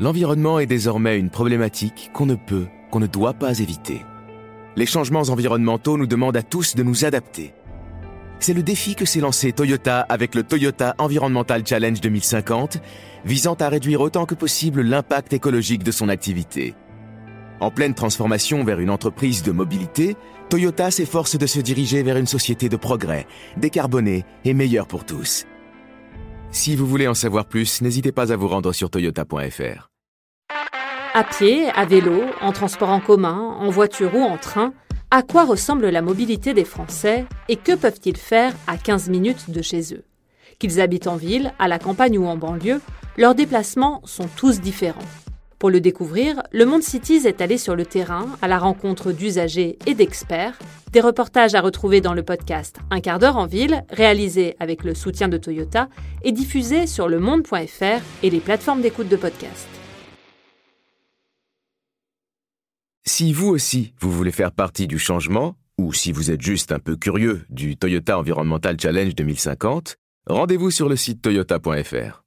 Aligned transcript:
L'environnement 0.00 0.60
est 0.60 0.66
désormais 0.66 1.18
une 1.18 1.28
problématique 1.30 2.10
qu'on 2.12 2.26
ne 2.26 2.36
peut, 2.36 2.66
qu'on 2.92 3.00
ne 3.00 3.08
doit 3.08 3.34
pas 3.34 3.58
éviter. 3.58 4.04
Les 4.76 4.86
changements 4.86 5.22
environnementaux 5.22 5.98
nous 5.98 6.06
demandent 6.06 6.36
à 6.36 6.44
tous 6.44 6.76
de 6.76 6.84
nous 6.84 7.04
adapter. 7.04 7.52
C'est 8.38 8.54
le 8.54 8.62
défi 8.62 8.94
que 8.94 9.04
s'est 9.04 9.18
lancé 9.18 9.50
Toyota 9.52 10.00
avec 10.00 10.36
le 10.36 10.44
Toyota 10.44 10.94
Environmental 10.98 11.66
Challenge 11.66 12.00
2050, 12.00 12.78
visant 13.24 13.54
à 13.54 13.68
réduire 13.68 14.00
autant 14.00 14.24
que 14.24 14.36
possible 14.36 14.82
l'impact 14.82 15.32
écologique 15.32 15.82
de 15.82 15.90
son 15.90 16.08
activité. 16.08 16.76
En 17.58 17.72
pleine 17.72 17.94
transformation 17.94 18.62
vers 18.62 18.78
une 18.78 18.90
entreprise 18.90 19.42
de 19.42 19.50
mobilité, 19.50 20.16
Toyota 20.48 20.92
s'efforce 20.92 21.36
de 21.36 21.46
se 21.46 21.58
diriger 21.58 22.04
vers 22.04 22.18
une 22.18 22.26
société 22.26 22.68
de 22.68 22.76
progrès, 22.76 23.26
décarbonée 23.56 24.24
et 24.44 24.54
meilleure 24.54 24.86
pour 24.86 25.04
tous. 25.04 25.44
Si 26.58 26.74
vous 26.74 26.88
voulez 26.88 27.06
en 27.06 27.14
savoir 27.14 27.44
plus, 27.44 27.82
n'hésitez 27.82 28.10
pas 28.10 28.32
à 28.32 28.36
vous 28.36 28.48
rendre 28.48 28.72
sur 28.72 28.90
toyota.fr. 28.90 29.90
À 31.14 31.22
pied, 31.22 31.68
à 31.68 31.84
vélo, 31.84 32.20
en 32.40 32.50
transport 32.50 32.88
en 32.88 32.98
commun, 32.98 33.56
en 33.60 33.70
voiture 33.70 34.12
ou 34.16 34.22
en 34.22 34.38
train, 34.38 34.72
à 35.12 35.22
quoi 35.22 35.44
ressemble 35.44 35.88
la 35.88 36.02
mobilité 36.02 36.54
des 36.54 36.64
Français 36.64 37.26
et 37.48 37.54
que 37.54 37.76
peuvent-ils 37.76 38.16
faire 38.16 38.52
à 38.66 38.76
15 38.76 39.08
minutes 39.08 39.50
de 39.50 39.62
chez 39.62 39.94
eux? 39.94 40.02
Qu'ils 40.58 40.80
habitent 40.80 41.06
en 41.06 41.14
ville, 41.14 41.52
à 41.60 41.68
la 41.68 41.78
campagne 41.78 42.18
ou 42.18 42.26
en 42.26 42.36
banlieue, 42.36 42.80
leurs 43.16 43.36
déplacements 43.36 44.02
sont 44.04 44.28
tous 44.34 44.60
différents. 44.60 44.98
Pour 45.60 45.70
le 45.70 45.80
découvrir, 45.80 46.42
le 46.50 46.66
Monde 46.66 46.82
Cities 46.82 47.26
est 47.26 47.40
allé 47.40 47.56
sur 47.56 47.76
le 47.76 47.86
terrain 47.86 48.26
à 48.42 48.48
la 48.48 48.58
rencontre 48.58 49.12
d'usagers 49.12 49.78
et 49.86 49.94
d'experts. 49.94 50.58
Des 50.92 51.00
reportages 51.00 51.54
à 51.54 51.60
retrouver 51.60 52.00
dans 52.00 52.14
le 52.14 52.22
podcast 52.22 52.78
Un 52.90 53.00
quart 53.00 53.18
d'heure 53.18 53.36
en 53.36 53.46
ville, 53.46 53.84
réalisé 53.90 54.56
avec 54.58 54.84
le 54.84 54.94
soutien 54.94 55.28
de 55.28 55.36
Toyota 55.36 55.88
et 56.22 56.32
diffusé 56.32 56.86
sur 56.86 57.08
le 57.08 57.20
monde.fr 57.20 58.02
et 58.22 58.30
les 58.30 58.40
plateformes 58.40 58.80
d'écoute 58.80 59.08
de 59.08 59.16
podcast. 59.16 59.68
Si 63.04 63.32
vous 63.32 63.48
aussi, 63.48 63.94
vous 64.00 64.10
voulez 64.10 64.32
faire 64.32 64.52
partie 64.52 64.86
du 64.86 64.98
changement, 64.98 65.56
ou 65.76 65.92
si 65.92 66.12
vous 66.12 66.30
êtes 66.30 66.42
juste 66.42 66.72
un 66.72 66.78
peu 66.78 66.96
curieux 66.96 67.44
du 67.50 67.76
Toyota 67.76 68.18
Environmental 68.18 68.78
Challenge 68.80 69.14
2050, 69.14 69.96
rendez-vous 70.26 70.70
sur 70.70 70.88
le 70.88 70.96
site 70.96 71.20
toyota.fr. 71.22 72.22